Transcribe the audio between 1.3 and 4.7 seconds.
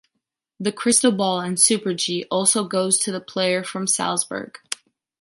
in Super-G also goes to the player from Salzburg.